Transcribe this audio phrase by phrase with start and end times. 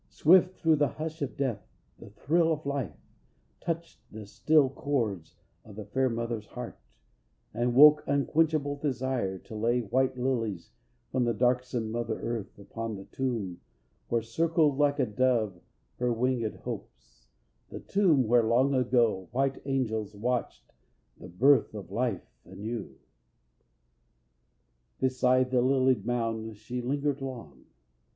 [0.09, 1.63] Swift through the hush of death
[1.99, 2.97] the thrill of life
[3.59, 6.79] Touched the still chords of the fair mother's heart,
[7.53, 10.71] And woke unquenchable desire to lay White lilies
[11.11, 13.61] from the darksome mother earth Upon the tomb,
[14.09, 15.61] where circled, like a dove,
[15.99, 17.27] Her wingëd hopes,
[17.69, 20.73] the tomb where long ago White angels watched
[21.19, 22.97] the birth of Life anew.
[24.99, 27.65] Beside the lilied mound she lingered long.